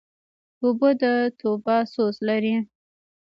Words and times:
اوبه 0.63 0.89
د 1.01 1.03
توبه 1.39 1.75
سوز 1.93 2.15
لري. 2.27 2.55